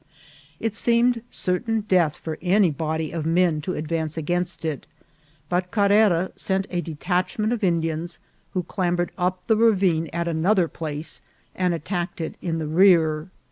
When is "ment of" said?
7.37-7.63